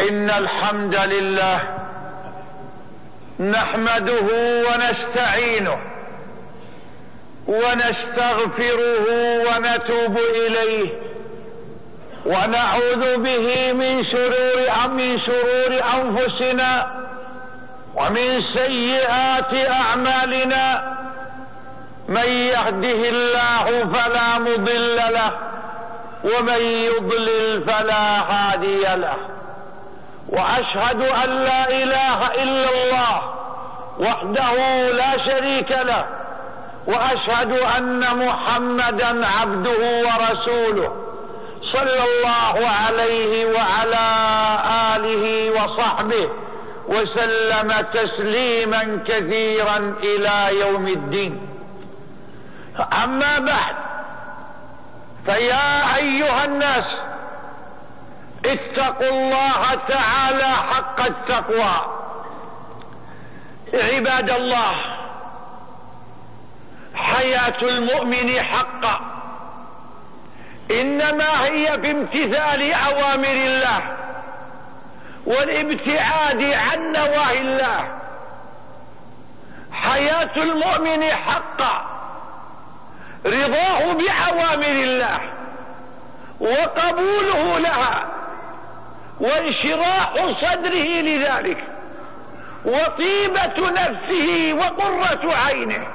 [0.00, 1.60] إن الحمد لله
[3.40, 4.26] نحمده
[4.68, 5.78] ونستعينه
[7.48, 9.04] ونستغفره
[9.48, 10.88] ونتوب إليه
[12.26, 16.90] ونعوذ به من شرور من شرور أنفسنا
[17.94, 20.96] ومن سيئات أعمالنا
[22.08, 25.30] من يهده الله فلا مضل له
[26.24, 29.37] ومن يضلل فلا هادي له
[30.28, 33.22] وأشهد أن لا إله إلا الله
[33.98, 36.04] وحده لا شريك له
[36.86, 41.04] وأشهد أن محمدا عبده ورسوله
[41.72, 44.06] صلى الله عليه وعلى
[44.96, 46.30] آله وصحبه
[46.88, 51.48] وسلم تسليما كثيرا إلى يوم الدين.
[53.04, 53.74] أما بعد
[55.26, 56.84] فيا أيها الناس
[58.52, 61.98] اتقوا الله تعالى حق التقوى.
[63.74, 64.74] عباد الله
[66.94, 69.00] حياة المؤمن حقا
[70.70, 73.96] إنما هي بامتثال أوامر الله
[75.26, 77.98] والابتعاد عن نواهي الله.
[79.72, 81.86] حياة المؤمن حقا
[83.26, 85.20] رضاه باوامر الله
[86.40, 88.17] وقبوله لها.
[89.20, 91.64] وانشراح صدره لذلك
[92.64, 95.86] وطيبة نفسه وقرة عينه.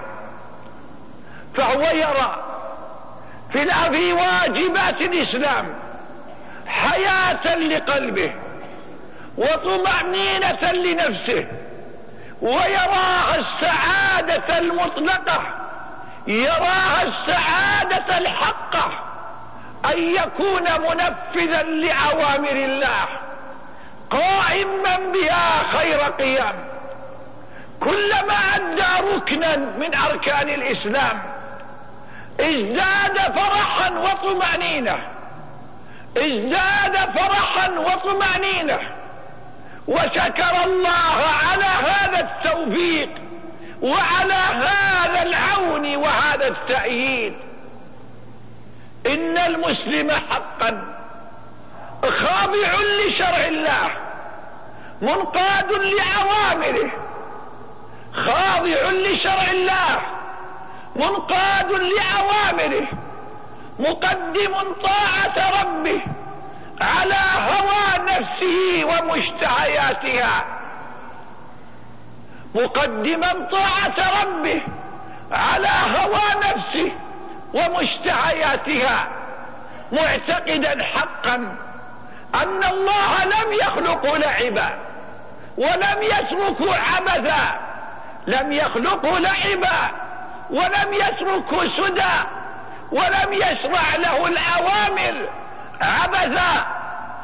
[1.58, 2.44] فهو يرى
[3.52, 5.76] في في واجبات الإسلام
[6.68, 8.34] حياة لقلبه
[9.38, 11.48] وطمأنينة لنفسه
[12.42, 15.44] ويراها السعادة المطلقة
[16.28, 19.13] يراها السعادة الحقة.
[19.86, 23.06] أن يكون منفذا لأوامر الله
[24.10, 26.56] قائما بها خير قيام.
[27.80, 31.22] كلما أدى ركنا من أركان الإسلام
[32.40, 34.98] ازداد فرحا وطمأنينة.
[36.18, 38.80] ازداد فرحا وطمأنينة.
[39.88, 43.10] وشكر الله على هذا التوفيق
[43.82, 47.34] وعلى هذا العون وهذا التأييد.
[49.06, 50.96] إن المسلم حقا.
[52.02, 53.92] خاضع لشرع الله
[55.02, 56.92] منقاد لأوامره.
[58.14, 60.02] خاضع لشرع الله
[60.96, 62.88] منقاد لأوامره.
[63.80, 66.02] مقدم طاعة ربه
[66.82, 70.46] على هوى نفسه ومشتهياتها.
[72.56, 74.62] مقدما طاعة ربه
[75.32, 76.92] على هوى نفسه
[77.54, 79.08] ومشتهياتها
[79.92, 81.36] معتقدا حقا
[82.36, 84.70] أن الله لم يخلق لعبا
[85.58, 87.60] ولم يتركه عبثا
[88.28, 89.92] لم يخلقه لعبا
[90.50, 92.14] ولم يتركه سدى
[92.92, 95.30] ولم يشرع له الأوامر
[95.82, 96.66] عبثا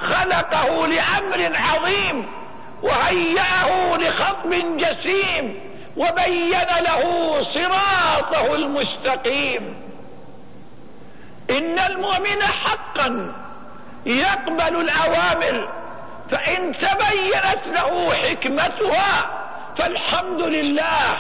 [0.02, 2.28] خلقه لأمر عظيم
[2.84, 5.60] وهيأه لخطب جسيم
[5.98, 7.04] وبين له
[7.54, 9.89] صراطه المستقيم.
[11.50, 13.34] إن المؤمن حقا
[14.06, 15.70] يقبل الأوامر
[16.32, 19.30] فإن تبينت له حكمتها
[19.78, 21.18] فالحمد لله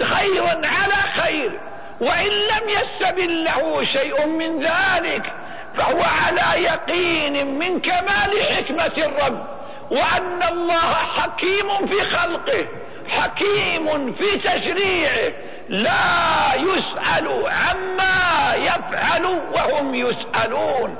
[0.00, 1.52] خيرا على خير
[2.00, 5.32] وإن لم يستبن له شيء من ذلك
[5.76, 9.46] فهو على يقين من كمال حكمة الرب
[9.90, 12.66] وأن الله حكيم في خلقه
[13.08, 15.32] حكيم في تشريعه
[15.68, 20.96] لا يسأل عما يفعل وهم يسألون.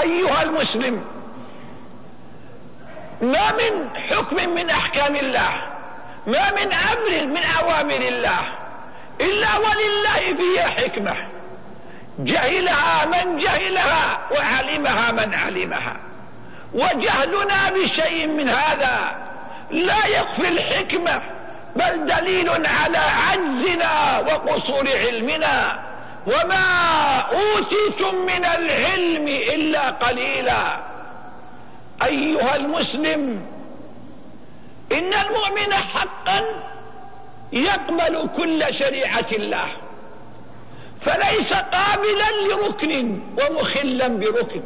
[0.00, 1.04] أيها المسلم
[3.20, 5.52] ما من حكم من أحكام الله
[6.26, 8.40] ما من أمر من أوامر الله
[9.20, 11.16] إلا ولله فيها حكمة.
[12.18, 15.96] جهلها من جهلها وعلمها من علمها.
[16.74, 19.16] وجهلنا بشيء من هذا
[19.70, 21.22] لا يخفي الحكمة.
[21.76, 25.82] بل دليل على عجزنا وقصور علمنا.
[26.26, 26.66] وما
[27.18, 30.76] أوتيتم من العلم إلا قليلا.
[32.02, 33.46] أيها المسلم
[34.92, 36.44] إن المؤمن حقا
[37.52, 39.68] يقبل كل شريعة الله.
[41.04, 44.62] فليس قابلا لركن ومخلا بركن.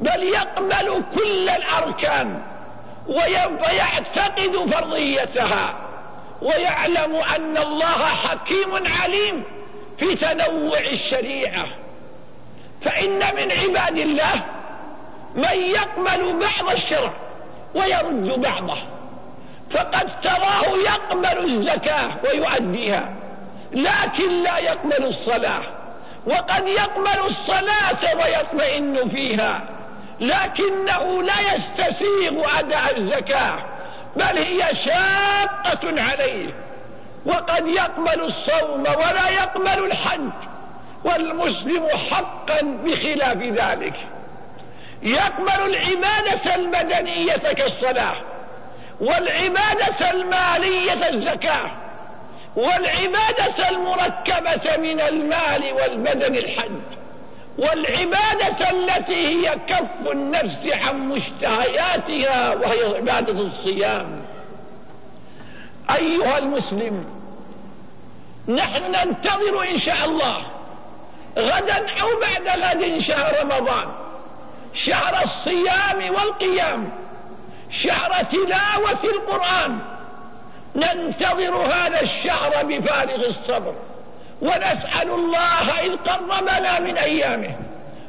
[0.00, 2.42] بل يقبل كل الأركان
[3.08, 5.89] ويعتقد فرضيتها.
[6.42, 9.44] ويعلم أن الله حكيم عليم
[9.98, 11.66] في تنوع الشريعة.
[12.84, 14.42] فإن من عباد الله
[15.34, 17.12] من يقبل بعض الشرع
[17.74, 18.78] ويرد بعضه
[19.70, 23.14] فقد تراه يقبل الزكاة ويؤديها
[23.72, 25.62] لكن لا يقبل الصلاة.
[26.26, 29.60] وقد يقبل الصلاة ويطمئن فيها
[30.20, 33.58] لكنه لا يستسيغ أداء الزكاة.
[34.16, 36.50] بل هي شاقة عليه.
[37.26, 40.30] وقد يقبل الصوم ولا يقبل الحج.
[41.04, 43.94] والمسلم حقا بخلاف ذلك.
[45.02, 48.16] يقبل العبادة المدنية كالصلاة.
[49.00, 51.70] والعبادة المالية الزكاة.
[52.56, 56.99] والعبادة المركبة من المال والبدن الحج.
[57.60, 64.22] والعبادة التي هي كف النفس عن مشتهياتها وهي عبادة الصيام.
[65.90, 67.04] أيها المسلم
[68.48, 70.46] نحن ننتظر إن شاء الله
[71.38, 73.88] غدا أو بعد غد شهر رمضان
[74.86, 76.92] شهر الصيام والقيام
[77.84, 79.78] شهر تلاوة القرآن.
[80.76, 83.74] ننتظر هذا الشهر بفارغ الصبر.
[84.42, 87.56] ونسأل الله إذ قربنا من أيامه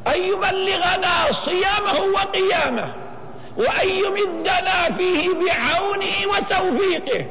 [0.08, 2.94] أن يبلغنا صيامه وقيامه
[3.58, 7.26] وأن يمدنا فيه بعونه وتوفيقه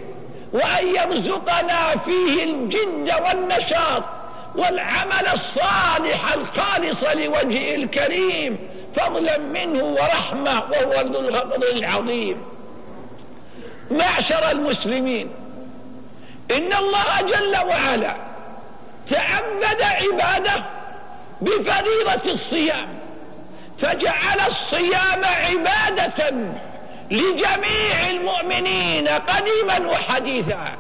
[0.52, 4.05] وأن يرزقنا فيه الجد والنشاط
[4.56, 8.58] والعمل الصالح الخالص لوجهه الكريم
[8.97, 12.43] فضلا منه ورحمة وهو ذو الفضل العظيم.
[13.91, 15.31] معشر المسلمين
[16.50, 18.30] إن الله جل وعلا
[19.11, 20.65] تعبد عباده
[21.41, 22.89] بفريضة الصيام.
[23.83, 26.31] فجعل الصيام عبادة
[27.11, 30.73] لجميع المؤمنين قديما وحديثا.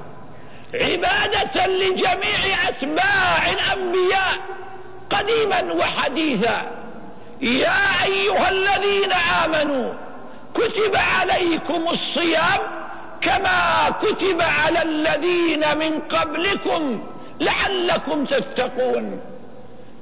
[0.74, 4.36] عبادة لجميع أتباع الأنبياء
[5.10, 6.62] قديما وحديثا.
[7.40, 9.92] يا أيها الذين آمنوا
[10.54, 12.60] كتب عليكم الصيام
[13.20, 17.06] كما كتب على الذين من قبلكم
[17.40, 19.20] لعلكم تتقون.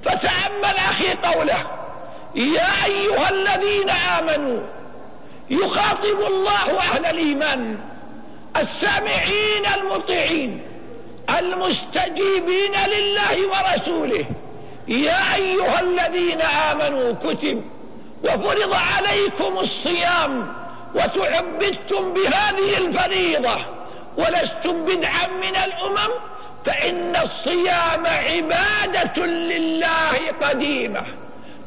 [0.05, 1.67] فتأمل أخي قوله
[2.35, 4.61] يا أيها الذين آمنوا
[5.50, 7.79] يخاطب الله أهل الإيمان
[8.56, 10.62] السامعين المطيعين
[11.38, 14.25] المستجيبين لله ورسوله.
[14.88, 17.64] يا أيها الذين آمنوا كتب
[18.25, 20.55] وفرض عليكم الصيام
[20.94, 23.56] وتعبدتم بهذه الفريضة
[24.17, 26.11] ولستم بدعا من الأمم
[26.68, 31.02] فإن الصيام عبادة لله قديمة.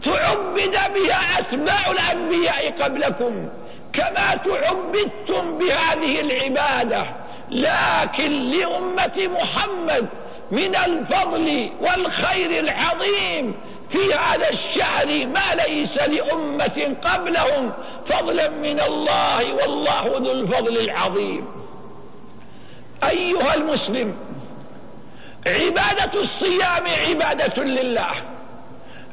[0.06, 3.50] تعبد بها أتباع الأنبياء قبلكم
[3.94, 7.06] كما تعبدتم بهذه العبادة.
[7.52, 10.08] لكن لأمة محمد
[10.52, 13.56] من الفضل والخير العظيم
[13.92, 17.72] في هذا الشهر ما ليس لأمة قبلهم
[18.10, 21.48] فضلا من الله والله ذو الفضل العظيم.
[23.04, 24.16] أيها المسلم
[25.48, 28.12] عبادة الصيام عبادة لله.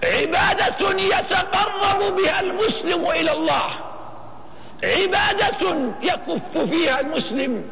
[0.05, 3.71] عبادة يتقرب بها المسلم إلى الله.
[4.85, 7.65] عبادة يكف فيها المسلم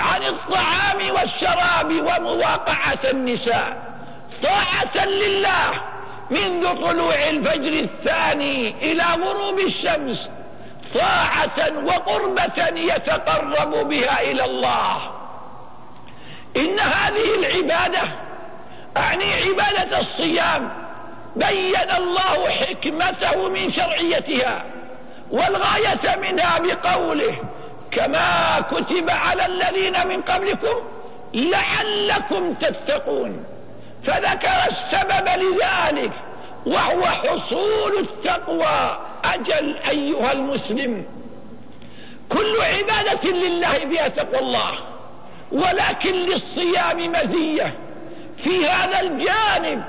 [0.00, 3.96] عن الطعام والشراب ومواقعة النساء.
[4.42, 5.80] طاعة لله
[6.30, 10.18] منذ طلوع الفجر الثاني إلى غروب الشمس.
[10.94, 15.25] طاعة وقربة يتقرب بها إلى الله.
[16.56, 18.02] إن هذه العبادة
[18.96, 20.70] أعني عبادة الصيام
[21.36, 24.64] بين الله حكمته من شرعيتها
[25.30, 27.36] والغاية منها بقوله
[27.92, 30.76] كما كتب على الذين من قبلكم
[31.34, 33.44] لعلكم تتقون
[34.06, 36.12] فذكر السبب لذلك
[36.66, 38.98] وهو حصول التقوى.
[39.24, 41.06] أجل أيها المسلم
[42.32, 44.95] كل عبادة لله بها تقوى الله.
[45.52, 47.74] ولكن للصيام مزية.
[48.44, 49.82] في هذا الجانب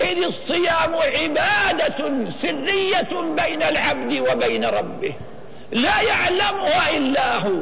[0.00, 5.14] إذ الصيام عبادة سرية بين العبد وبين ربه.
[5.72, 7.60] لا يعلمها إلا هو.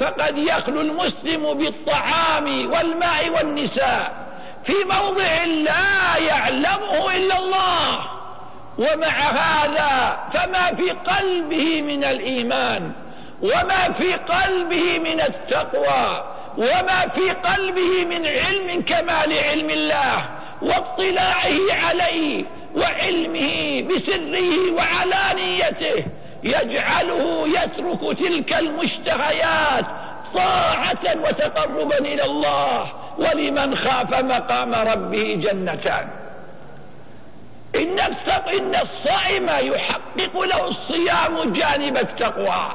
[0.00, 4.26] فقد يخلو المسلم بالطعام والماء والنساء.
[4.66, 7.98] في موضع لا يعلمه إلا الله.
[8.78, 12.92] ومع هذا فما في قلبه من الإيمان.
[13.42, 16.24] وما في قلبه من التقوى.
[16.56, 20.28] وما في قلبه من علم كمال علم الله
[20.62, 22.44] واطلاعه عليه
[22.76, 26.04] وعلمه بسره وعلانيته
[26.44, 29.84] يجعله يترك تلك المشتهيات
[30.34, 36.08] طاعة وتقربا إلى الله ولمن خاف مقام ربه جنتان.
[37.74, 42.66] إن الصائم يحقق له الصيام جانب التقوى.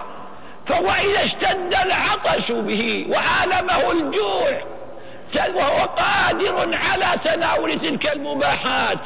[0.69, 4.61] فهو إذا اشتد العطش به وعالمه الجوع
[5.55, 8.97] وهو قادر على تناول تلك المباحات.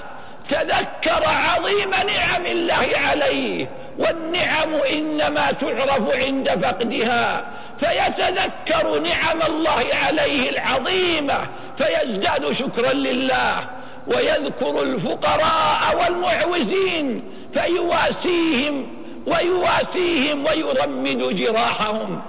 [0.49, 3.67] تذكر عظيم نعم الله عليه
[3.99, 7.45] والنعم إنما تعرف عند فقدها.
[7.79, 11.39] فيتذكر نعم الله عليه العظيمة
[11.77, 13.63] فيزداد شكرا لله.
[14.07, 22.21] ويذكر الفقراء والمعوزين فيواسيهم ويواسيهم ويرمد جراحهم.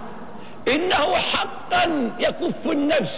[0.68, 3.12] إنه حقا يكف النفس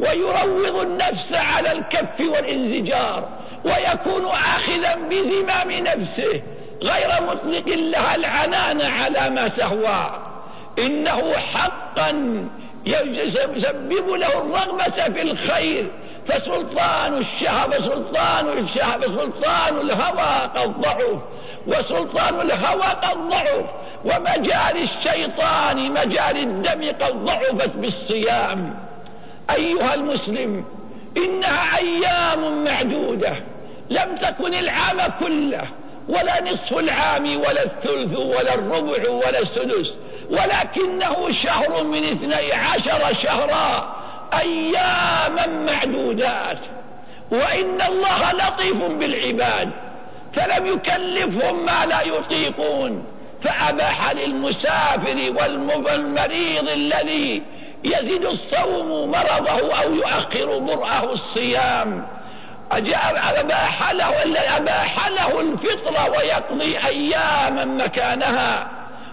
[0.00, 3.28] ويروض النفس على الكف والانزجار
[3.64, 6.42] ويكون آخذا بزمام نفسه
[6.82, 10.10] غير مطلق لها العنان على ما تهوى.
[10.78, 12.10] إنه حقا
[12.86, 15.86] يسبب له الرغبة في الخير.
[16.28, 21.20] فسلطان الشهوة سلطان الشهوة سلطان الهوى قد ضعف.
[21.68, 23.64] وسلطان الهوى قد ضعف
[24.04, 28.74] ومجال الشيطان مجال الدم قد ضعفت بالصيام.
[29.50, 30.64] أيها المسلم
[31.16, 33.36] إنها أيام معدودة
[33.90, 35.64] لم تكن العام كله
[36.08, 39.94] ولا نصف العام ولا الثلث ولا الربع ولا السدس
[40.30, 43.96] ولكنه شهر من اثني عشر شهرا
[44.38, 46.58] أياما معدودات.
[47.30, 49.70] وإن الله لطيف بالعباد.
[50.34, 53.06] فلم يكلفهم ما لا يطيقون
[53.44, 57.42] فأباح للمسافر والمريض الذي
[57.84, 62.06] يزيد الصوم مرضه أو يؤخر برأه الصيام.
[62.72, 64.22] أباح له
[64.56, 68.68] أباح له الفطر ويقضي أياما مكانها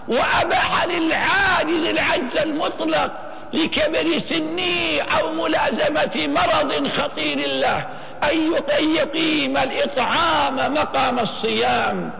[0.08, 3.10] وأباح للعاجز العجز المطلق
[3.52, 7.86] لكبر سنه أو ملازمة مرض خطير له
[8.24, 12.10] أن يقيم الإطعام مقام الصيام.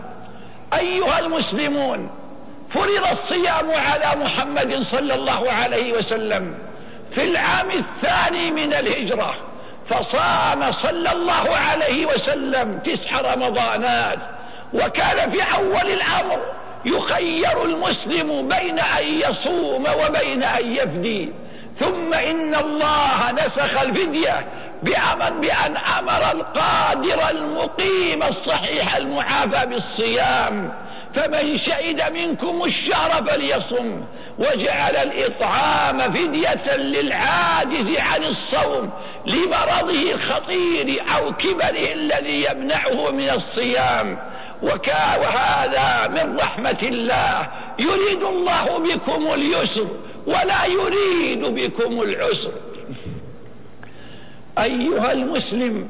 [0.73, 2.09] أيها المسلمون
[2.73, 6.55] فرض الصيام على محمد صلى الله عليه وسلم
[7.15, 9.35] في العام الثاني من الهجرة
[9.89, 14.19] فصام صلى الله عليه وسلم تسع رمضانات.
[14.73, 16.39] وكان في أول الأمر
[16.85, 21.29] يخير المسلم بين أن يصوم وبين أن يفدي.
[21.79, 24.45] ثم إن الله نسخ الفدية
[24.83, 30.73] بأمر بأن أمر القادر المقيم الصحيح المعافى بالصيام
[31.15, 34.01] فمن شهد منكم الشهر فليصم
[34.39, 38.91] وجعل الإطعام فدية للعاجز عن الصوم
[39.25, 44.17] لمرضه الخطير أو كبره الذي يمنعه من الصيام.
[44.63, 47.47] وكا وهذا من رحمة الله
[47.79, 49.87] يريد الله بكم اليسر
[50.27, 52.51] ولا يريد بكم العسر.
[54.63, 55.89] أيها المسلم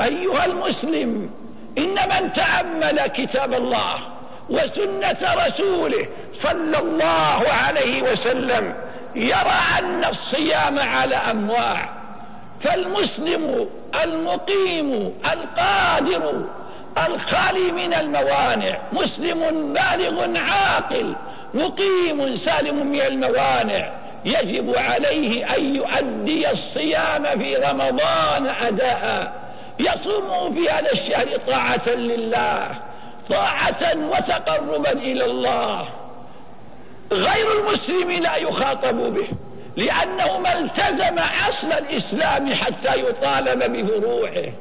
[0.00, 1.30] أيها المسلم
[1.78, 3.94] إن من تأمل كتاب الله
[4.50, 6.06] وسنة رسوله
[6.42, 8.74] صلى الله عليه وسلم
[9.14, 11.88] يرى أن الصيام على أنواع
[12.64, 13.68] فالمسلم
[14.04, 16.44] المقيم القادر
[17.06, 21.14] الخالي من الموانع مسلم بالغ عاقل
[21.54, 23.90] مقيم سالم من الموانع
[24.24, 29.32] يجب عليه أن يؤدي الصيام في رمضان أداء.
[29.78, 32.70] يصوم في هذا الشهر طاعة لله
[33.30, 35.88] طاعة وتقربا إلى الله.
[37.12, 39.28] غير المسلم لا يخاطب به
[39.76, 44.52] لأنه ما التزم أصل الإسلام حتى يطالب بفروعه.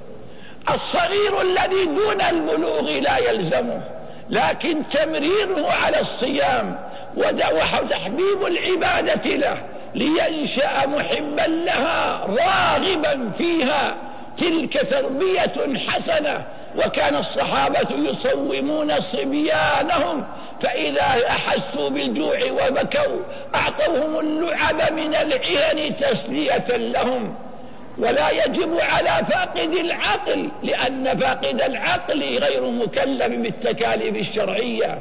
[0.70, 3.82] الصغير الذي دون البلوغ لا يلزمه
[4.30, 6.80] لكن تمريره على الصيام
[7.18, 9.58] وتحبيب العبادة له
[9.96, 13.96] لينشأ محبا لها راغبا فيها.
[14.38, 16.46] تلك تربية حسنة
[16.78, 20.24] وكان الصحابة يصومون صبيانهم
[20.64, 23.20] فإذا أحسوا بالجوع وبكوا
[23.56, 27.36] أعطوهم اللعب من العين تسلية لهم.
[27.98, 35.00] ولا يجب على فاقد العقل لأن فاقد العقل غير مكلف بالتكاليف الشرعية.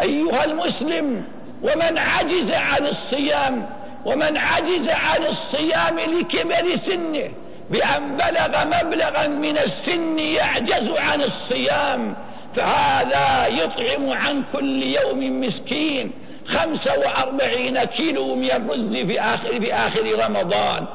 [0.00, 1.24] أيها المسلم
[1.62, 3.66] ومن عجز عن الصيام
[4.04, 7.30] ومن عجز عن الصيام لكبر سنه
[7.70, 12.14] بأن بلغ مبلغا من السن يعجز عن الصيام
[12.56, 16.12] فهذا يطعم عن كل يوم مسكين
[16.46, 20.86] خمسة وأربعين كيلو من الرز في آخر, في آخر رمضان.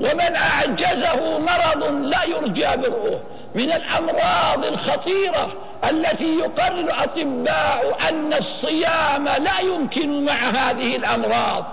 [0.00, 3.20] ومن أعجزه مرض لا يرجى برؤه
[3.54, 5.52] من الأمراض الخطيرة
[5.90, 11.64] التي يقرر الأطباء أن الصيام لا يمكن مع هذه الأمراض.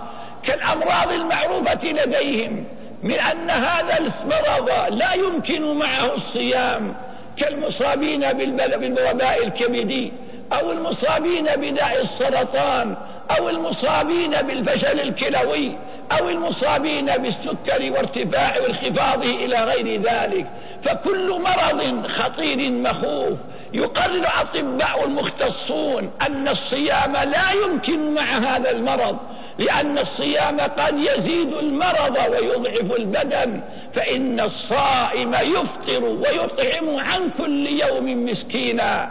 [0.46, 2.64] كالأمراض المعروفة لديهم
[3.02, 6.94] من أن هذا المرض لا يمكن معه الصيام
[7.36, 10.12] كالمصابين بالوباء الكبدي
[10.52, 12.96] أو المصابين بداء السرطان
[13.38, 15.72] أو المصابين بالفشل الكلوي
[16.12, 20.46] أو المصابين بالسكر وارتفاع وانخفاضه إلى غير ذلك.
[20.84, 23.38] فكل مرض خطير مخوف.
[23.72, 29.18] يقرر أطباء المختصون أن الصيام لا يمكن مع هذا المرض
[29.58, 33.60] لأن الصيام قد يزيد المرض ويضعف البدن.
[33.94, 39.10] فإن الصائم يفطر ويطعم عن كل يوم مسكينا.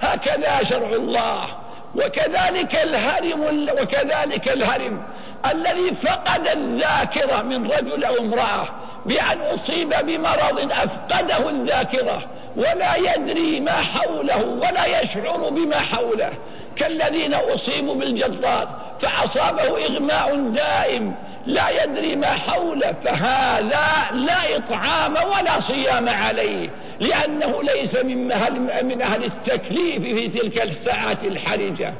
[0.00, 1.61] هكذا شرع الله.
[1.96, 3.42] وكذلك الهرم
[3.80, 5.02] وكذلك الهرم
[5.50, 8.68] الذي فقد الذاكرة من رجل أو امرأة
[9.06, 12.22] بأن أصيب بمرض أفقده الذاكرة
[12.56, 16.32] ولا يدري ما حوله ولا يشعر بما حوله.
[16.76, 18.68] كالذين أصيبوا بالجلطات
[19.02, 21.14] فأصابه إغماء دائم
[21.46, 26.70] لا يدري ما حوله فهذا لا إطعام ولا صيام عليه
[27.00, 31.94] لأنه ليس من أهل, من أهل التكليف في تلك الساعة الحرجة.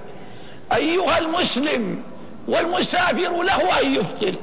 [0.75, 2.03] أيها المسلم
[2.49, 4.35] والمسافر له أن يفطر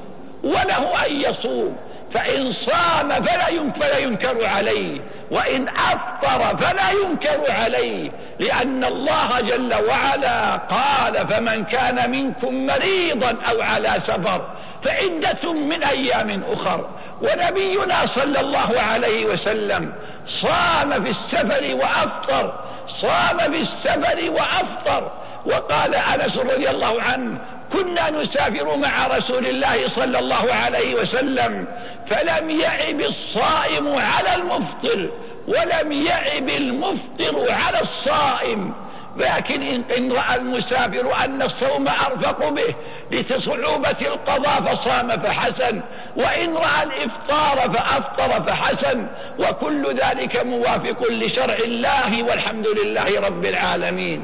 [0.44, 1.78] وله أن يصوم
[2.14, 5.02] فإن صام فلا فلا ينكر عليه
[5.32, 13.62] وإن أفطر فلا ينكر عليه لأن الله جل وعلا قال فمن كان منكم مريضا أو
[13.62, 14.42] على سفر
[14.84, 16.90] فعدة من أيام أخر.
[17.22, 19.94] ونبينا صلى الله عليه وسلم
[20.42, 22.54] صام في السفر وأفطر
[23.02, 25.12] صام في السفر وأفطر.
[25.46, 27.38] وقال أنس رضي الله عنه
[27.74, 31.68] كنا نسافر مع رسول الله صلى الله عليه وسلم
[32.10, 35.10] فلم يعب الصائم على المفطر
[35.48, 38.74] ولم يعب المفطر على الصائم.
[39.20, 42.76] لكن إن رأى المسافر أن الصوم أرفق به
[43.12, 45.82] لصعوبة القضاء فصام فحسن
[46.16, 49.08] وإن رأى الإفطار فأفطر فحسن
[49.40, 54.24] وكل ذلك موافق لشرع الله والحمد لله رب العالمين.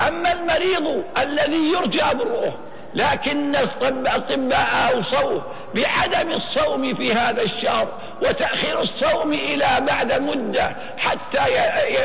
[0.00, 2.52] أما المريض الذي يرجى برؤه
[2.94, 5.42] لكن الأطباء أوصوه
[5.74, 7.88] بعدم الصوم في هذا الشهر
[8.22, 11.38] وتأخير الصوم إلى بعد مدة حتى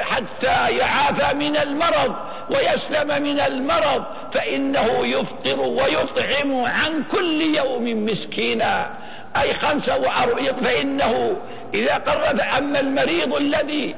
[0.01, 2.15] حتى يعافى من المرض
[2.49, 8.89] ويسلم من المرض فإنه يفطر ويطعم عن كل يوم مسكينا.
[9.41, 11.37] أي خمسة وأربعين فإنه
[11.73, 13.95] إذا قرب أما المريض الذي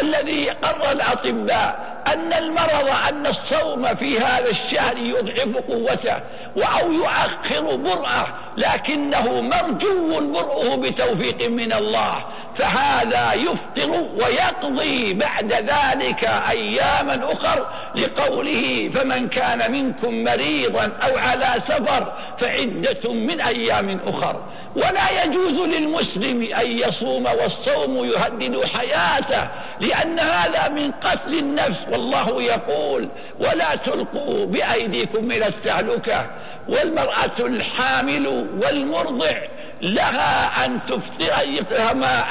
[0.00, 6.16] الذي قرر الأطباء أن المرض أن الصوم في هذا الشهر يضعف قوته
[6.56, 12.24] أو يؤخر برأه لكنه مرجو برؤه بتوفيق من الله.
[12.58, 22.12] فهذا يفطر ويقضي بعد ذلك أياما أخر لقوله فمن كان منكم مريضا أو على سفر
[22.40, 24.36] فعدة من أيام أخر
[24.76, 29.48] ولا يجوز للمسلم أن يصوم والصوم يهدد حياته
[29.80, 31.80] لأن هذا من قتل النفس.
[31.90, 33.08] والله يقول
[33.40, 36.26] ولا تلقوا بأيديكم إلى التهلكة
[36.68, 38.26] والمرأة الحامل
[38.62, 39.36] والمرضع
[39.82, 41.40] لها أن تفطر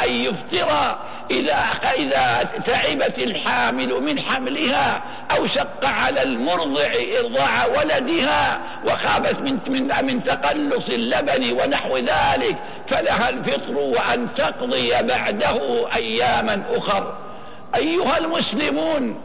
[0.04, 0.96] أن يفطر.
[1.32, 1.56] إذا
[1.98, 6.90] إذا تعبت الحامل من حملها أو شق على المرضع
[7.20, 12.56] إرضاع ولدها وخافت من من من تقلص اللبن ونحو ذلك
[12.90, 17.14] فلها الفطر وأن تقضي بعده أياما أخر.
[17.76, 19.22] أيها المسلمون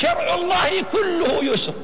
[0.00, 1.74] شرع الله كله يسر.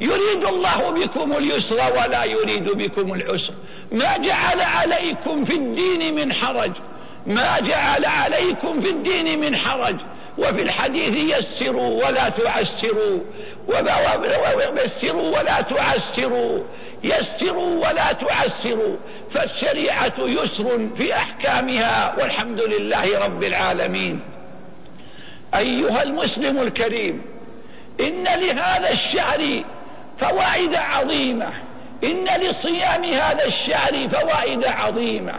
[0.00, 3.54] يريد الله بكم اليسر ولا يريد بكم العسر.
[3.92, 6.72] ما جعل عليكم في الدين من حرج.
[7.30, 9.96] ما جعل عليكم في الدين من حرج
[10.38, 13.20] وفي الحديث يسروا ولا تعسروا
[14.76, 16.58] يسروا ولا تعسروا
[17.04, 18.96] يسروا ولا تعسروا
[19.34, 24.20] فالشريعة يسر في أحكامها والحمد لله رب العالمين.
[25.54, 27.22] أيها المسلم الكريم
[28.00, 29.62] إن لهذا الشعر
[30.20, 31.52] فوائد عظيمة
[32.04, 35.34] إن لصيام هذا الشعر فوائد عظيمة.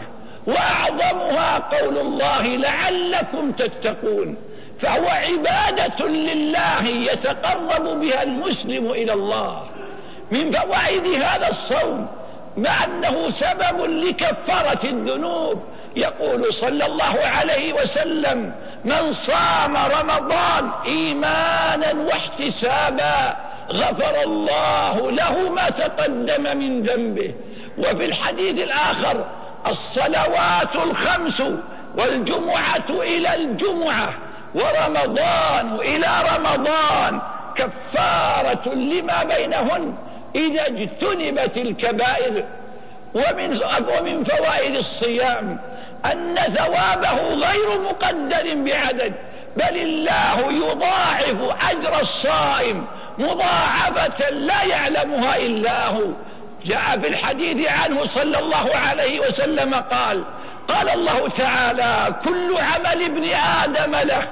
[0.46, 4.36] وأعظمها قول الله لعلكم تتقون
[4.82, 9.66] فهو عبادة لله يتقرب بها المسلم إلى الله.
[10.30, 12.08] من فوائد هذا الصوم
[12.56, 15.62] مع أنه سبب لكفارة الذنوب.
[15.96, 18.52] يقول صلى الله عليه وسلم
[18.84, 23.36] من صام رمضان إيمانا واحتسابا
[23.72, 27.34] غفر الله له ما تقدم من ذنبه.
[27.78, 29.24] وفي الحديث الآخر
[29.66, 31.42] الصلوات الخمس
[31.94, 34.14] والجمعة إلى الجمعة
[34.54, 37.20] ورمضان إلى رمضان
[37.56, 39.94] كفارة لما بينهن
[40.34, 42.44] إذا اجتنبت الكبائر.
[43.14, 45.58] ومن ومن فوائد الصيام
[46.04, 49.12] أن ثوابه غير مقدر بعدد
[49.56, 52.86] بل الله يضاعف أجر الصائم
[53.18, 56.06] مضاعفة لا يعلمها إلا هو.
[56.66, 60.24] جاء في الحديث عنه صلى الله عليه وسلم قال
[60.68, 64.28] قال الله تعالى كل عمل ابن آدم له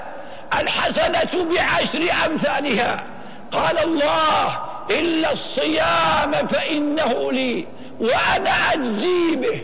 [0.61, 3.05] الحسنة بعشر أمثالها.
[3.53, 4.59] قال الله
[4.91, 7.67] إلا الصيام فإنه لي
[8.01, 9.61] وأنا أجزي به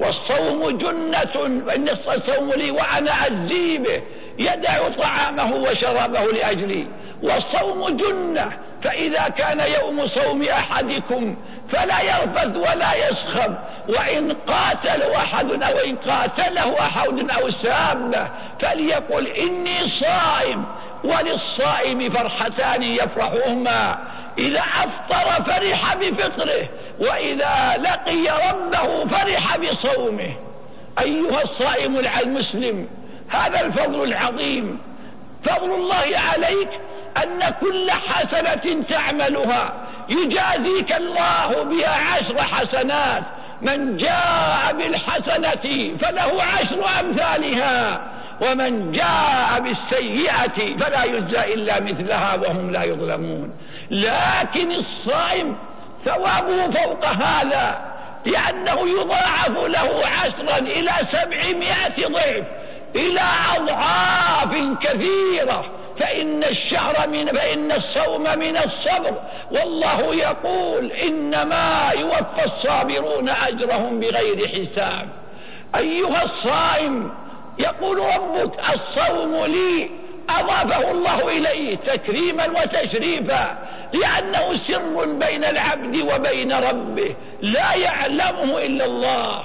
[0.00, 4.02] والصوم جنة فإن الصوم لي وأنا أجزي به
[4.38, 6.86] يدع طعامه وشرابه لأجلي
[7.22, 8.52] والصوم جنة
[8.84, 11.36] فإذا كان يوم صوم أحدكم
[11.72, 13.54] فلا يرفث ولا يسخب
[13.88, 18.28] وإن قاتل أحد أو إن قاتله أحد أو سامه
[18.60, 20.64] فليقل إني صائم.
[21.04, 23.98] وللصائم فرحتان يفرحهما.
[24.38, 26.68] إذا أفطر فرح بفطره
[27.00, 30.34] وإذا لقي ربه فرح بصومه.
[31.00, 32.88] أيها الصائم المسلم
[33.28, 34.78] هذا الفضل العظيم.
[35.44, 36.68] فضل الله عليك
[37.16, 39.72] أن كل حسنة تعملها.
[40.08, 43.22] يجازيك الله بها عشر حسنات.
[43.62, 48.00] من جاء بالحسنة فله عشر أمثالها.
[48.40, 53.52] ومن جاء بالسيئة فلا يجزى إلا مثلها وهم لا يظلمون.
[53.90, 55.56] لكن الصائم
[56.04, 57.92] ثوابه فوق هذا
[58.26, 62.44] لأنه يضاعف له عشرا إلى سبعمائة ضعف.
[62.96, 63.22] إلى
[63.56, 65.64] أضعاف كثيرة.
[66.02, 69.14] فإن الشهر من فإن الصوم من الصبر.
[69.50, 75.08] والله يقول إنما يوفى الصابرون أجرهم بغير حساب.
[75.76, 77.10] أيها الصائم
[77.58, 79.90] يقول ربك الصوم لي
[80.30, 83.58] أضافه الله إليه تكريما وتشريفا
[83.92, 87.14] لأنه سر بين العبد وبين ربه.
[87.42, 89.42] لا يعلمه إلا الله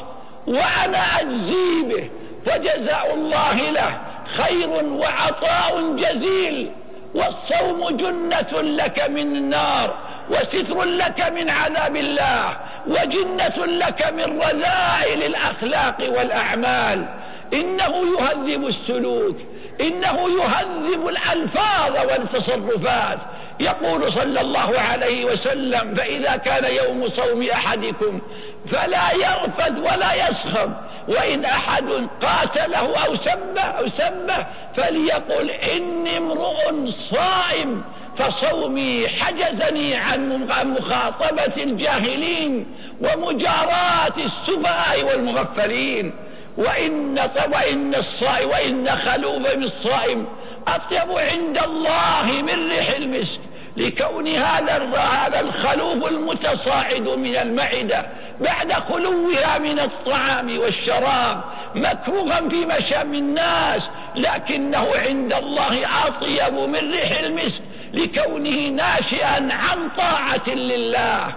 [0.48, 2.10] وأنا أجزي به
[2.46, 4.02] فجزاء الله له.
[4.38, 6.72] خير وعطاء جزيل
[7.16, 9.94] والصوم جنة لك من النار
[10.30, 17.06] وستر لك من عذاب الله وجنة لك من رذائل الأخلاق والأعمال.
[17.54, 19.36] إنه يهذب السلوك
[19.82, 23.20] إنه يهذب الألفاظ والتصرفات.
[23.60, 28.22] يقول صلى الله عليه وسلم فإذا كان يوم صوم أحدكم
[28.72, 30.70] فلا يرفد ولا يسخر
[31.08, 34.46] وإن أحد قاتله أو سبه أو سبه
[34.78, 37.84] فليقل إني امرؤ صائم
[38.18, 40.44] فصومي حجزني عن
[40.80, 42.66] مخاطبة الجاهلين
[43.02, 46.14] ومجاراة السفهاء والمغفلين.
[46.58, 50.26] وإن وإن الصائم وإن خلوف الصائم
[50.68, 53.40] أطيب عند الله من ريح المسك
[53.78, 58.06] لكون هذا هذا الخلوف المتصاعد من المعدة.
[58.42, 61.42] بعد خلوها من الطعام والشراب
[61.76, 63.82] مكروها في مشام الناس
[64.16, 67.62] لكنه عند الله أطيب من ريح المسك
[67.94, 71.34] لكونه ناشئا عن طاعة لله.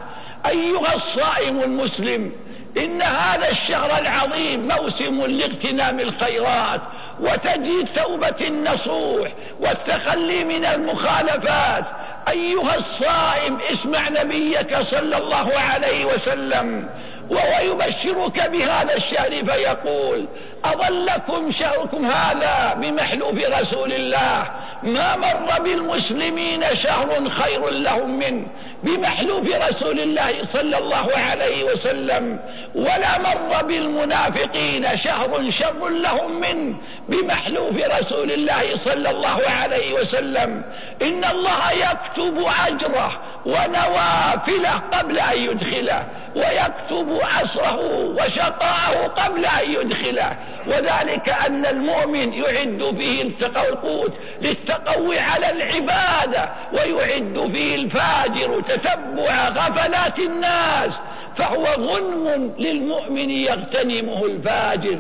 [0.47, 2.33] أيها الصائم المسلم
[2.77, 6.81] إن هذا الشهر العظيم موسم لاغتنام الخيرات
[7.21, 9.29] وتجديد توبة النصوح
[9.61, 11.85] والتخلي من المخالفات
[12.31, 16.89] أيها الصائم اسمع نبيك صلى الله عليه وسلم
[17.31, 20.27] وهو يبشرك بهذا الشهر فيقول
[20.65, 24.45] أظلكم شهركم هذا بمحلوف رسول الله؟
[24.83, 28.47] ما مر بالمسلمين شهر خير لهم منه.
[28.83, 32.39] بمحلوف رسول الله صلى الله عليه وسلم
[32.75, 36.77] ولا مر بالمنافقين شهر شر لهم منه
[37.09, 40.65] بمحلوف رسول الله صلى الله عليه وسلم.
[41.03, 43.13] إن الله يكتب أجره
[43.47, 46.05] ونوافله قبل أن يدخله.
[46.37, 50.37] ويكتب عصره وشقاءه قبل أن يدخله.
[50.67, 60.91] وذلك أن المؤمن يعد فيه القوت للتقوي على العبادة ويعد فيه الفاجر تتبع غفلات الناس.
[61.39, 64.99] فهو غنم للمؤمن يغتنمه الفاجر.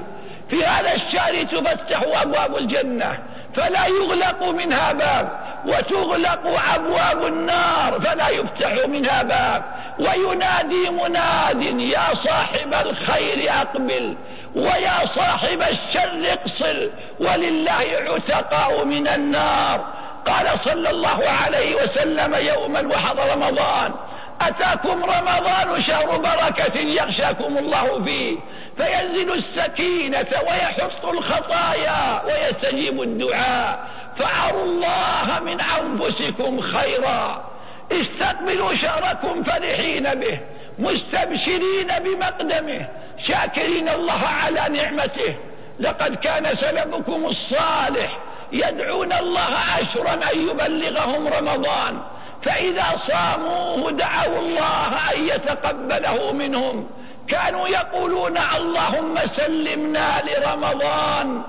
[0.50, 3.18] في هذا الشهر تفتح أبواب الجنة
[3.56, 5.49] فلا يغلق منها باب.
[5.66, 9.62] وتغلق أبواب النار فلا يفتح منها باب.
[9.98, 14.16] وينادي مناد يا صاحب الخير أقبل
[14.54, 16.88] ويا صاحب الشر اقصر
[17.20, 19.84] ولله عتقاء من النار.
[20.26, 23.92] قال صلى الله عليه وسلم يوما وحضر رمضان
[24.40, 28.36] أتاكم رمضان شهر بركة يغشاكم الله فيه
[28.76, 33.78] فينزل السكينة ويحط الخطايا ويستجيب الدعاء.
[34.20, 37.44] فعروا الله من أنفسكم خيرا.
[37.92, 40.40] استقبلوا شهركم فرحين به
[40.78, 42.88] مستبشرين بمقدمه
[43.28, 45.34] شاكرين الله على نعمته.
[45.80, 48.18] لقد كان سلفكم الصالح
[48.52, 52.00] يدعون الله أشرا أن يبلغهم رمضان
[52.42, 56.90] فإذا صاموه دعوا الله أن يتقبله منهم.
[57.28, 61.42] كانوا يقولون اللهم سلمنا لرمضان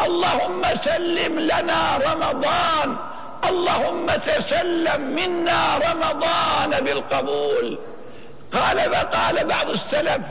[0.00, 2.96] اللهم سلم لنا رمضان.
[3.44, 7.78] اللهم تسلم منا رمضان بالقبول.
[8.52, 10.22] قال فقال بعض السلف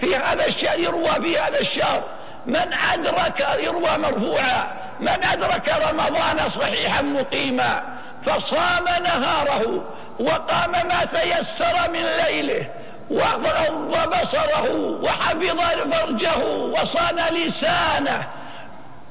[0.00, 2.02] في هذا الشهر يروى في هذا الشهر.
[2.46, 4.66] من أدرك يروى مرفوعا.
[5.00, 7.82] من أدرك رمضان صحيحا مقيما.
[8.26, 9.84] فصام نهاره
[10.20, 12.66] وقام ما تيسر من ليله
[13.10, 14.66] وغض بصره
[15.02, 18.26] وحفظ فرجه وصان لسانه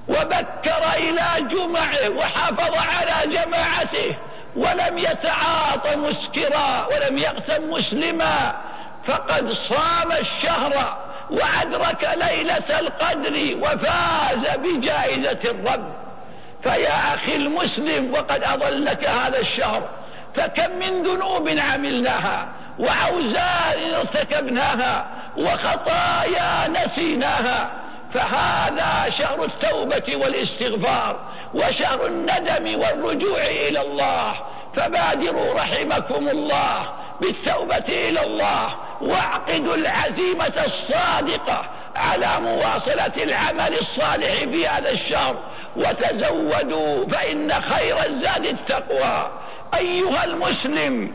[0.08, 4.16] وبكر إلى جمعه وحافظ على جماعته
[4.56, 8.56] ولم يتعاط مسكرا ولم يقتل مسلما
[9.08, 10.98] فقد صام الشهر
[11.30, 15.94] وأدرك ليلة القدر وفاز بجائزة الرب.
[16.64, 19.82] فيا أخي المسلم وقد أضلك هذا الشهر
[20.36, 22.48] فكم من ذنوب عملناها
[22.80, 25.06] وأوزار ارتكبناها
[25.38, 27.72] وخطايا نسيناها
[28.14, 31.20] فهذا شهر التوبة والاستغفار
[31.54, 34.34] وشهر الندم والرجوع إلى الله.
[34.76, 36.86] فبادروا رحمكم الله
[37.22, 45.36] بالتوبة إلى الله واعقدوا العزيمة الصادقة على مواصلة العمل الصالح في هذا الشهر
[45.76, 49.32] وتزودوا فإن خير الزاد التقوى.
[49.74, 51.12] أيها المسلم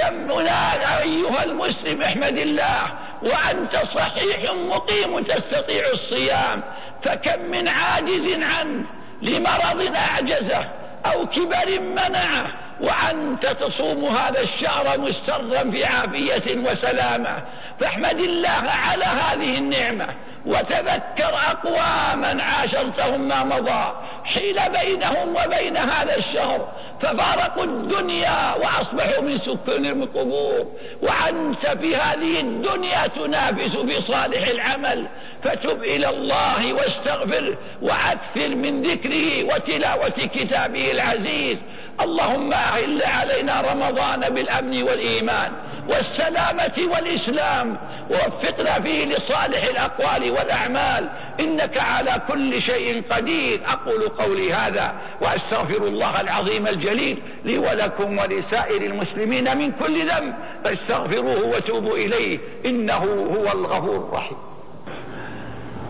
[0.00, 2.82] كم هناك أيها المسلم احمد الله
[3.22, 6.62] وأنت صحيح مقيم تستطيع الصيام
[7.04, 8.84] فكم من عاجز عنه
[9.22, 10.64] لمرض أعجزه
[11.06, 12.46] أو كبر منعه
[12.80, 17.42] وأنت تصوم هذا الشهر مسترا في عافية وسلامة.
[17.80, 20.06] فاحمد الله على هذه النعمة
[20.46, 23.92] وتذكر أقواما عاشرتهم ما مضى
[24.24, 26.68] حيل بينهم وبين هذا الشهر
[27.02, 30.66] ففارقوا الدنيا وأصبحوا من سكن القبور
[31.02, 35.06] وأنت في هذه الدنيا تنافس في صالح العمل.
[35.42, 41.58] فتب إلى الله واستغفر وأكثر من ذكره وتلاوة كتابه العزيز.
[42.00, 45.52] اللهم أهل علينا رمضان بالأمن والإيمان.
[45.90, 47.76] والسلامة والإسلام.
[48.10, 51.08] ووفقنا فيه لصالح الأقوال والأعمال.
[51.40, 53.60] إنك على كل شيء قدير.
[53.66, 60.34] أقول قولي هذا وأستغفر الله العظيم الجليل لي ولكم ولسائر المسلمين من كل ذنب.
[60.64, 62.38] فاستغفروه وتوبوا إليه.
[62.66, 63.04] إنه
[63.36, 64.38] هو الغفور الرحيم.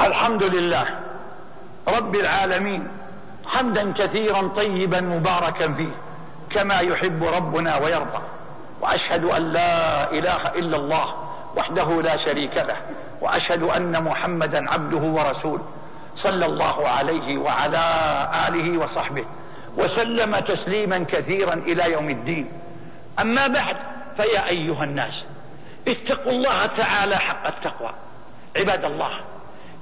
[0.01, 0.87] الحمد لله
[1.89, 2.89] رب العالمين.
[3.47, 5.91] حمدا كثيرا طيبا مباركا فيه.
[6.51, 8.23] كما يحب ربنا ويرضى.
[8.81, 11.15] وأشهد أن لا إله إلا الله
[11.57, 12.77] وحده لا شريك له
[13.21, 15.65] وأشهد أن محمدا عبده ورسوله
[16.17, 17.79] صلى الله عليه وعلى
[18.49, 19.25] آله وصحبه
[19.77, 22.53] وسلم تسليما كثيرا إلى يوم الدين.
[23.21, 23.77] أما بعد
[24.17, 25.25] فيا أيها الناس
[25.89, 27.91] اتقوا الله تعالى حق التقوى.
[28.57, 29.11] عباد الله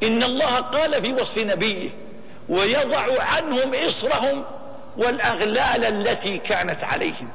[0.03, 1.91] إن الله قال في وصف نبيه
[2.49, 4.45] ويضع عنهم إصرهم
[4.97, 7.29] والأغلال التي كانت عليهم.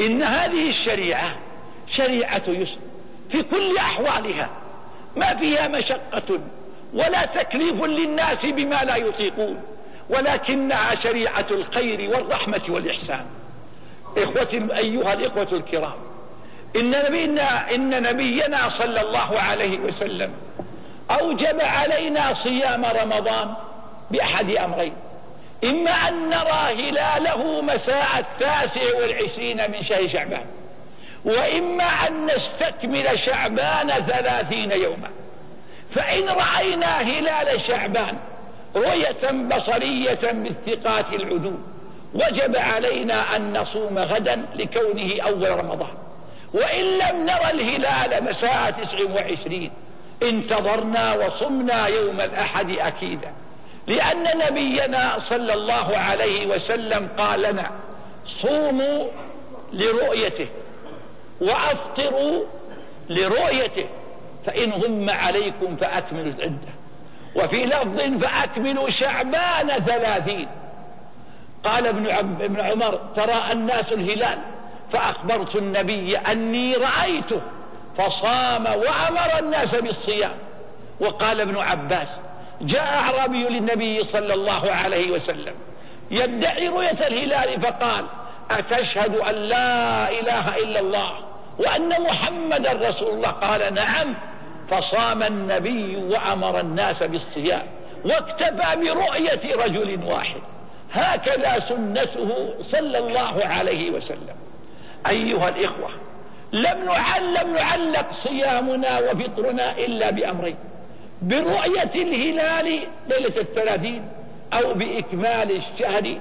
[0.00, 1.36] إن هذه الشريعة
[1.96, 2.78] شريعة يسر
[3.30, 4.50] في كل أحوالها
[5.16, 6.40] ما فيها مشقة
[6.94, 9.62] ولا تكليف للناس بما لا يطيقون
[10.10, 13.26] ولكنها شريعة الخير والرحمة والإحسان.
[14.16, 15.92] إخوة أيها الإخوة الكرام
[16.76, 20.34] إن نبينا, إن نبينا صلى الله عليه وسلم
[21.10, 23.54] أوجب علينا صيام رمضان
[24.10, 24.92] بأحد أمرين.
[25.64, 30.46] إما أن نرى هلاله مساء التاسع والعشرين من شهر شعبان
[31.24, 35.10] وإما أن نستكمل شعبان ثلاثين يوما.
[35.94, 38.18] فإن رأينا هلال شعبان
[38.76, 41.58] رؤية بصرية بالثقات العدول
[42.14, 45.94] وجب علينا أن نصوم غدا لكونه أول رمضان.
[46.54, 49.70] وإن لم نرى الهلال مساء تسع وعشرين
[50.22, 53.32] انتظرنا وصمنا يوم الأحد أكيدا.
[53.86, 57.70] لأن نبينا صلى الله عليه وسلم قال لنا
[58.42, 59.06] صوموا
[59.72, 60.48] لرؤيته
[61.40, 62.44] وأفطروا
[63.08, 63.86] لرؤيته
[64.46, 66.76] فإن غم عليكم فأكملوا العدة
[67.36, 70.48] وفي لفظ فأكملوا شعبان ثلاثين.
[71.64, 72.06] قال ابن,
[72.40, 74.38] ابن عمر ترى الناس الهلال
[74.92, 77.40] فأخبرت النبي أني رأيته
[77.98, 80.34] فصام وأمر الناس بالصيام.
[81.00, 82.08] وقال ابن عباس
[82.60, 85.54] جاء أعرابي للنبي صلى الله عليه وسلم
[86.10, 88.04] يدعي رؤية الهلال فقال
[88.50, 91.12] أتشهد أن لا إله إلا الله
[91.58, 94.14] وأن محمدا رسول الله؟ قال نعم.
[94.70, 97.62] فصام النبي وأمر الناس بالصيام
[98.04, 100.40] واكتفى برؤية رجل واحد.
[100.92, 104.36] هكذا سنته صلى الله عليه وسلم.
[105.08, 105.90] أيها الإخوة
[106.52, 110.56] لم نعلم نعلق صيامنا وفطرنا إلا بأمرين.
[111.26, 112.64] برؤية الهلال
[113.08, 114.08] ليلة الثلاثين
[114.52, 116.16] أو بإكمال الشهر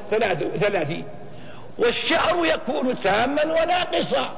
[0.59, 1.05] ثلاثين.
[1.77, 4.37] والشهر يكون تاما وناقصا.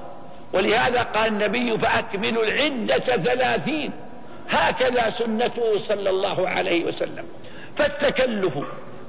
[0.54, 3.92] ولهذا قال النبي فأكملوا العدة ثلاثين.
[4.50, 7.26] هكذا سنته صلى الله عليه وسلم.
[7.78, 8.54] فالتكلف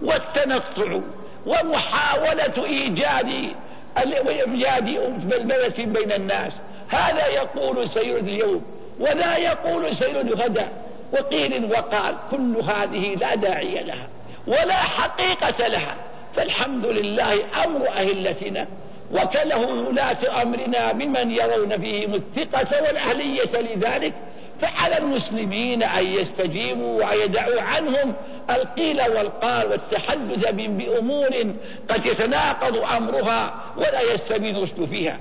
[0.03, 1.01] والتنطع
[1.47, 3.51] ومحاولة إيجاد
[3.99, 4.85] إيجاد
[5.25, 6.53] بلبلة بين الناس.
[6.89, 8.65] هذا يقول سيرد اليوم
[9.01, 10.69] ولا يقول سيرد غدا.
[11.13, 14.09] وقيل وقال كل هذه لا داعي لها
[14.47, 15.97] ولا حقيقة لها.
[16.37, 18.67] فالحمد لله أمر أهلتنا
[19.13, 24.13] وكله ولاة أمرنا بمن يرون فيهم الثقة والأهلية لذلك.
[24.61, 28.15] فعلى المسلمين أن يستجيبوا ويدعوا عنهم
[28.51, 31.55] القيل والقال والتحدث بأمور
[31.91, 35.19] قد يتناقض أمرها ولا يستبين فيها.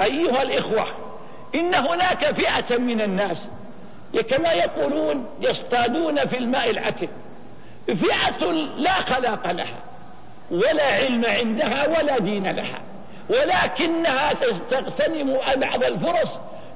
[0.00, 0.86] أيها الإخوة
[1.54, 3.36] إن هناك فئة من الناس
[4.30, 7.08] كما يقولون يصطادون في الماء العكر.
[7.86, 9.78] فئة لا خلاق لها
[10.50, 12.78] ولا علم عندها ولا دين لها
[13.30, 14.32] ولكنها
[14.70, 16.28] تغتنم بعض الفرص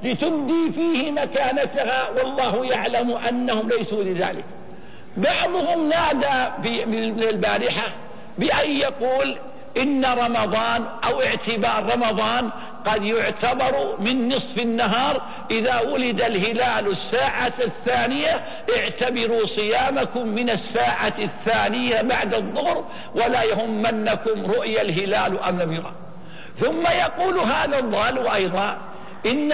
[0.03, 4.45] لتبدي فيه مكانتها والله يعلم أنهم ليسوا لذلك.
[5.17, 6.85] بعضهم نادى في
[7.31, 7.93] البارحة
[8.39, 9.37] بأن يقول
[9.77, 12.51] إن رمضان أو اعتبار رمضان
[12.87, 18.41] قد يعتبر من نصف النهار إذا ولد الهلال الساعة الثانية
[18.77, 25.93] اعتبروا صيامكم من الساعة الثانية بعد الظهر ولا يهمنكم رؤيا الهلال أم لم يرى.
[26.61, 28.79] ثم يقول هذا الضال أيضا
[29.27, 29.53] إن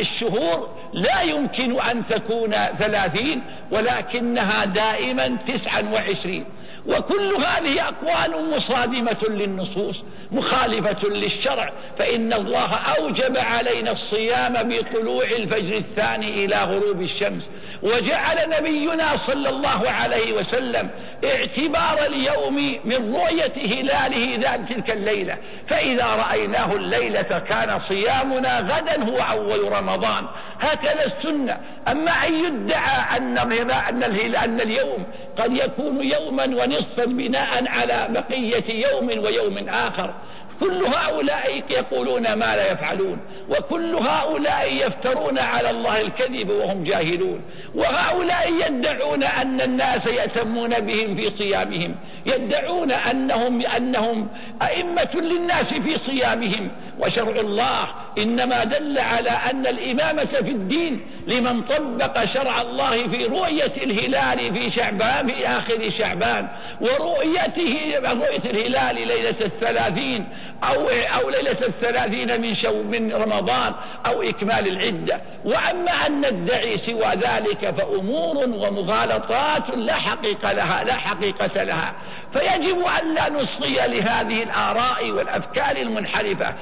[0.00, 6.44] الشهور لا يمكن أن تكون ثلاثين ولكنها دائما تسعا وعشرين.
[6.86, 9.96] وكل هذه أقوال مصادمة للنصوص.
[10.32, 17.42] مخالفة للشرع فإن الله أوجب علينا الصيام بطلوع الفجر الثاني إلى غروب الشمس.
[17.82, 20.90] وجعل نبينا صلى الله عليه وسلم
[21.24, 25.36] اعتبار اليوم من رؤية هلاله ذات تلك الليلة.
[25.68, 30.24] فإذا رأيناه الليلة كان صيامنا غدا هو أول رمضان.
[30.60, 31.56] هكذا السنة.
[31.88, 35.06] أما أن يدعى أن, أن, أن اليوم
[35.38, 40.14] قد يكون يوما ونصفا بناء على بقية يوم ويوم آخر.
[40.60, 43.18] كل هؤلاء يقولون ما لا يفعلون.
[43.48, 47.42] وكل هؤلاء يفترون على الله الكذب وهم جاهلون.
[47.74, 51.94] وهؤلاء يدعون أن الناس يأتمون بهم في صيامهم.
[52.26, 54.28] يدعون أنهم أنهم
[54.62, 56.70] أئمة للناس في صيامهم.
[56.98, 63.72] وشرع الله إنما دل على أن الإمامة في الدين لمن طبق شرع الله في رؤية
[63.82, 66.48] الهلال في شعبان في آخر شعبان.
[66.80, 70.24] ورؤيته رؤية الهلال ليلة الثلاثين
[70.64, 73.72] أو, أو ليلة الثلاثين من شو من رمضان
[74.06, 75.20] أو إكمال العدة.
[75.44, 81.92] وأما أن ندعي سوى ذلك فأمور ومغالطات لا حقيقة لها لا حقيقة لها.
[82.32, 86.54] فيجب أن لا نصغي لهذه الآراء والأفكار المنحرفة.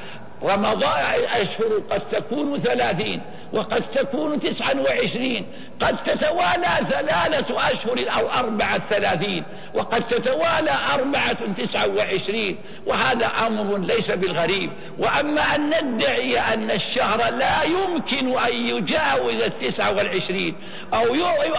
[0.43, 3.21] رمضان أشهر قد تكون ثلاثين
[3.53, 5.47] وقد تكون تسعا وعشرين
[5.81, 9.45] قد تتوالى ثلاثة أشهر أو أربعة ثلاثين
[9.75, 17.63] وقد تتوالى أربعة تسعة وعشرين وهذا أمر ليس بالغريب وأما أن ندعي أن الشهر لا
[17.63, 20.55] يمكن أن يجاوز التسعة والعشرين
[20.95, 21.15] أو,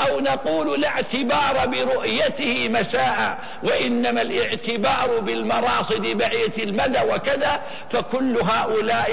[0.07, 7.59] أو نقول لا اعتبار برؤيته مساء وإنما الاعتبار بالمراصد بعية المدى وكذا
[7.91, 8.66] فكل هؤلاء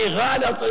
[0.08, 0.64] غالط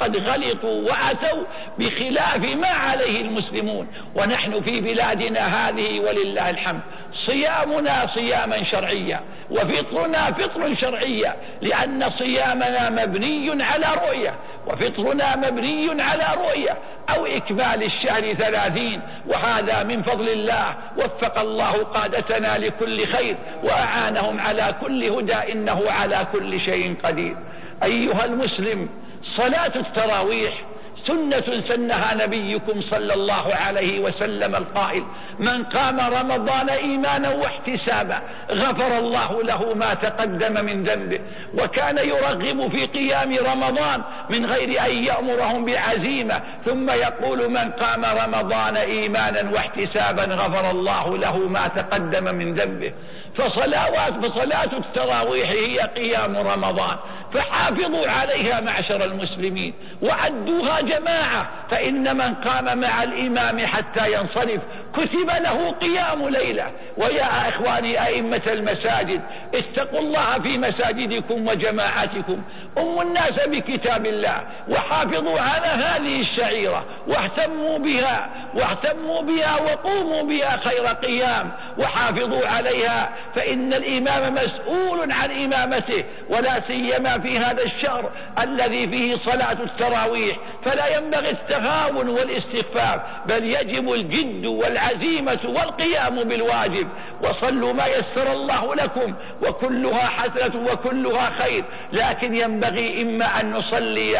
[0.00, 1.44] قد غلطوا وأتوا
[1.78, 3.88] بخلاف ما عليه المسلمون.
[4.14, 6.80] ونحن في بلادنا هذه ولله الحمد.
[7.26, 9.20] صيامنا صياما شرعيا
[9.50, 14.34] وفطرنا فطر شرعيا لأن صيامنا مبني على رؤية
[14.66, 16.76] وفطرنا مبني على رؤية.
[17.10, 20.74] أو إكمال الشهر ثلاثين وهذا من فضل الله.
[20.96, 27.36] وفق الله قادتنا لكل خير وأعانهم على كل هدى إنه على كل شيء قدير.
[27.82, 28.88] أيها المسلم
[29.36, 30.62] صلاة التراويح
[31.06, 35.04] سنة سنها نبيكم صلى الله عليه وسلم القائل
[35.38, 38.18] من قام رمضان إيمانا واحتسابا
[38.50, 41.18] غفر الله له ما تقدم من ذنبه
[41.58, 48.76] وكان يرغب في قيام رمضان من غير أن يأمرهم بعزيمة ثم يقول من قام رمضان
[48.76, 52.92] إيمانا واحتسابا غفر الله له ما تقدم من ذنبه
[53.38, 56.96] فصلوات فصلاة التراويح هي قيام رمضان.
[57.34, 59.74] فحافظوا عليها معشر المسلمين.
[60.02, 61.48] وعدوها جماعة.
[61.70, 64.60] فإن من قام مع الإمام حتى ينصرف
[64.92, 66.70] كتب له قيام ليلة.
[66.96, 69.20] ويا إخواني أئمة المساجد
[69.54, 72.42] اتقوا الله في مساجدكم وجماعاتكم.
[72.78, 76.84] أموا الناس بكتاب الله وحافظوا على هذه الشعيرة.
[77.06, 81.50] واهتموا بها واهتموا بها وقوموا بها خير قيام.
[81.78, 88.10] وحافظوا عليها فإن الإمام مسؤول عن إمامته ولا سيما في هذا الشهر
[88.42, 90.36] الذي فيه صلاة التراويح.
[90.64, 96.88] فلا ينبغي التهاون والاستخفاف بل يجب الجد والعزيمة والقيام بالواجب.
[97.22, 101.64] وصلوا ما يسر الله لكم وكلها حسنة وكلها خير.
[101.92, 104.18] لكن ينبغي إما أن نصلي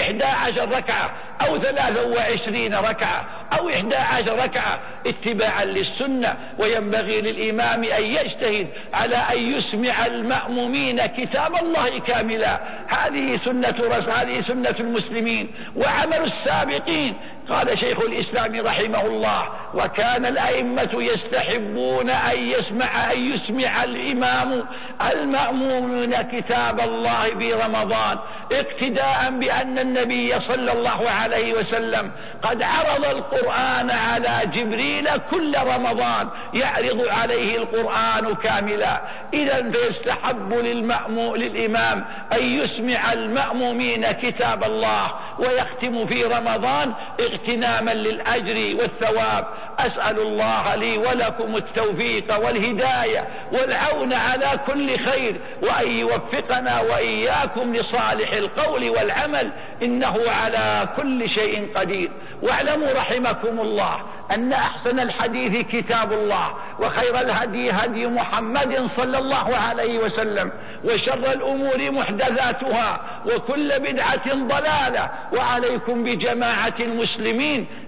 [0.00, 1.10] إحدى عشر ركعة
[1.40, 3.24] أو ثلاثة وعشرين ركعة
[3.58, 6.36] أو إحدى عشر ركعة اتباعا للسنة.
[6.58, 8.57] وينبغي للإمام أن يجتهد
[8.92, 12.60] على أن يسمع المأمومين كتاب الله كاملا.
[12.86, 13.74] هذه سنة
[14.08, 15.48] هذه سنة المسلمين.
[15.76, 17.14] وعمل السابقين
[17.50, 24.64] قال شيخ الإسلام رحمه الله وكان الأئمة يستحبون أن يسمع أن يسمع الإمام
[25.12, 28.18] المأمومين كتاب الله في رمضان
[28.52, 32.10] اقتداء بأن النبي صلى الله عليه وسلم
[32.42, 39.00] قد عرض القرآن على جبريل كل رمضان يعرض عليه القرآن كاملا.
[39.34, 46.92] إذا فيستحب للمأمو للإمام أن يسمع المأمومين كتاب الله ويختم في رمضان
[47.38, 49.44] اغتناما للأجر والثواب.
[49.78, 58.90] أسأل الله لي ولكم التوفيق والهداية والعون على كل خير وأن يوفقنا وإياكم لصالح القول
[58.90, 59.50] والعمل.
[59.82, 62.10] إنه على كل شيء قدير.
[62.42, 66.48] واعلموا رحمكم الله أن أحسن الحديث كتاب الله
[66.80, 70.52] وخير الهدي هدي محمد صلى الله عليه وسلم
[70.84, 77.27] وشر الأمور محدثاتها وكل بدعة ضلالة وعليكم بجماعة المسلمين.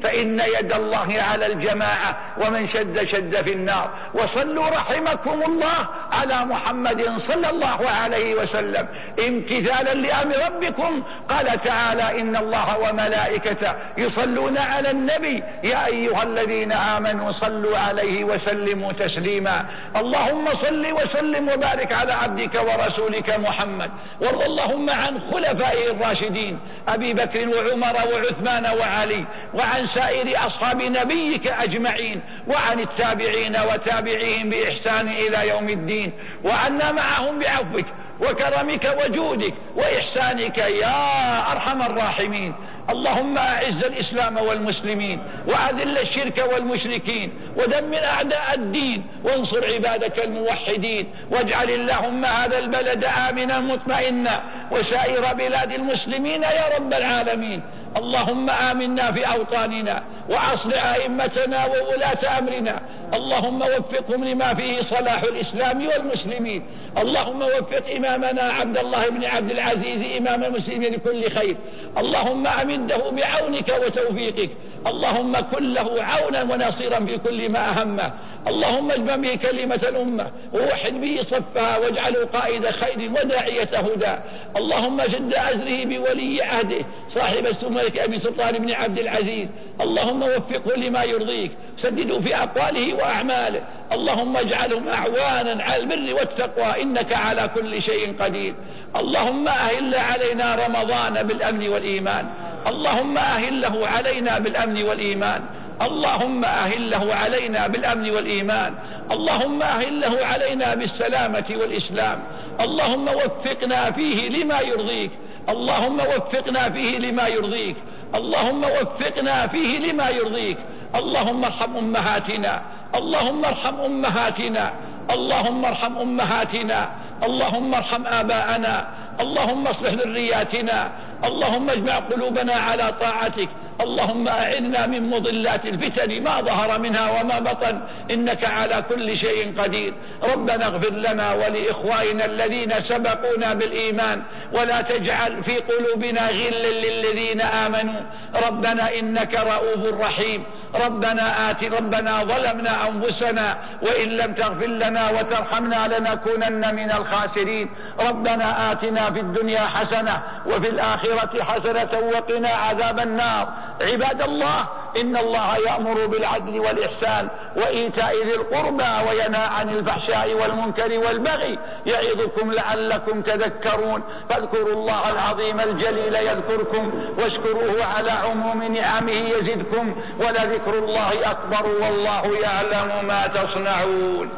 [0.03, 3.91] فإن يد الله على الجماعة ومن شد شد في النار.
[4.15, 8.89] وصلوا رحمكم الله على محمد صلى الله عليه وسلم.
[9.19, 11.03] امتثالا لأمر ربكم.
[11.29, 15.43] قال تعالى إن الله وملائكته يصلون على النبي.
[15.65, 19.65] يا أيها الذين آمنوا صلوا عليه وسلموا تسليما.
[19.97, 23.91] اللهم صل وسلم وبارك على عبدك ورسولك محمد.
[24.21, 29.20] وارض اللهم عن خلفائه الراشدين أبي بكر وعمر وعثمان وعلي.
[29.55, 36.13] وعن سائر أصحاب نبيك أجمعين وعن التابعين وتابعيهم بإحسان إلى يوم الدين
[36.45, 37.87] وعنا معهم بعفوك
[38.21, 42.55] وكرمك وجودك وإحسانك يا أرحم الراحمين.
[42.91, 52.25] اللهم أعز الإسلام والمسلمين وأذل الشرك والمشركين ودمر أعداء الدين وانصر عبادك الموحدين واجعل اللهم
[52.25, 57.63] هذا البلد آمنا مطمئنا وسائر بلاد المسلمين يا رب العالمين.
[57.97, 62.81] اللهم آمنا في أوطاننا وأصلح أئمتنا وولاة أمرنا
[63.15, 66.63] اللهم وفقهم لما فيه صلاح الإسلام والمسلمين.
[66.99, 71.57] اللهم وفق إمامنا عبد الله بن عبد العزيز إمام المسلمين لكل خير.
[71.99, 74.51] اللهم أمده بعونك وتوفيقك.
[74.87, 78.13] اللهم كن له عونا ونصيرا في كل ما أهمه.
[78.47, 80.27] اللهم اجمع به كلمة الأمة.
[80.55, 84.15] ووحد به صفها واجعله قائد خير وداعية هدى.
[84.57, 86.85] اللهم جد أزره بولي عهده.
[87.15, 89.49] صاحب السمرة أبي سلطان بن عبد العزيز.
[89.81, 91.51] اللهم وفقه لما يرضيك.
[91.83, 93.61] سدده في أقواله وأعماله
[93.93, 96.83] اللهم اجعلهم أعوانا على البر والتقوى.
[96.83, 98.55] إنك على كل شيء قدير.
[98.97, 102.27] اللهم أهل علينا رمضان بالأمن والإيمان.
[102.67, 105.41] اللهم أهله علينا بالأمن والإيمان.
[105.83, 108.75] اللهم أهله علينا بالأمن والإيمان.
[109.11, 112.19] اللهم أهله علينا بالسلامة والإسلام.
[112.61, 115.11] اللهم وفقنا فيه لما يرضيك.
[115.49, 117.77] اللهم وفقنا فيه لما يرضيك.
[118.15, 120.59] اللهم وفقنا فيه لما يرضيك.
[120.95, 122.63] اللهم ارحم أمهاتنا.
[122.95, 124.73] اللهم ارحم أمهاتنا
[125.11, 126.89] اللهم ارحم أمهاتنا
[127.23, 128.75] اللهم ارحم آباءنا
[129.21, 130.91] اللهم اصلح ذرياتنا
[131.25, 133.49] اللهم اجمع قلوبنا على طاعتك
[133.83, 139.93] اللهم أعنا من مضلات الفتن ما ظهر منها وما بطن إنك على كل شيء قدير.
[140.23, 144.23] ربنا اغفر لنا ولإخوائنا الذين سبقونا بالإيمان
[144.53, 148.01] ولا تجعل في قلوبنا غلا للذين آمنوا.
[148.47, 150.45] ربنا إنك رؤوف رحيم.
[150.75, 157.71] ربنا آت ربنا ظلمنا أنفسنا وإن لم تغفر لنا وترحمنا لنكونن من الخاسرين.
[157.99, 163.49] ربنا آتنا في الدنيا حسنة وفي الآخرة حسنة وقنا عذاب النار.
[163.81, 164.67] عباد الله
[164.97, 173.23] إن الله يأمر بالعدل والإحسان وإيتاء ذي القربى وينهى عن الفحشاء والمنكر والبغي يعظكم لعلكم
[173.23, 174.03] تذكرون.
[174.29, 179.95] فاذكروا الله العظيم الجليل يذكركم واشكروه على عموم نعمه يزدكم.
[180.21, 184.31] ولذكر الله أكبر والله يعلم ما تصنعون.